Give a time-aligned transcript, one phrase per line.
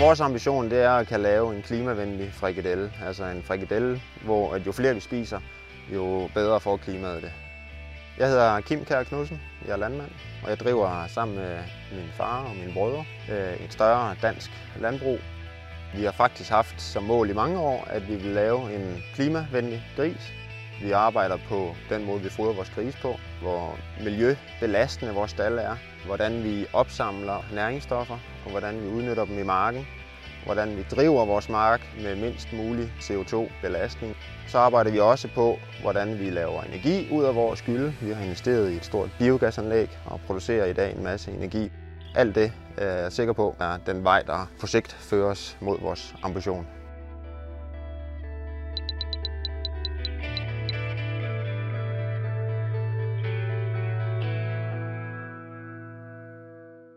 [0.00, 2.92] Vores ambition det er at kan lave en klimavenlig frikadelle.
[3.06, 5.40] Altså en frikadelle, hvor at jo flere vi spiser,
[5.94, 7.32] jo bedre får klimaet det.
[8.18, 10.10] Jeg hedder Kim Kær Knudsen, jeg er landmand,
[10.44, 11.58] og jeg driver sammen med
[11.92, 15.18] min far og mine brødre øh, et større dansk landbrug.
[15.94, 19.82] Vi har faktisk haft som mål i mange år, at vi vil lave en klimavenlig
[19.96, 20.32] gris.
[20.82, 25.76] Vi arbejder på den måde, vi fodrer vores gris på, hvor miljøbelastende vores stald er,
[26.06, 28.18] hvordan vi opsamler næringsstoffer,
[28.48, 29.86] og hvordan vi udnytter dem i marken,
[30.44, 34.16] hvordan vi driver vores mark med mindst mulig CO2-belastning.
[34.46, 37.94] Så arbejder vi også på, hvordan vi laver energi ud af vores gylde.
[38.00, 41.72] Vi har investeret i et stort biogasanlæg og producerer i dag en masse energi.
[42.14, 45.56] Alt det øh, er jeg sikker på er den vej, der på sigt fører os
[45.60, 46.66] mod vores ambition.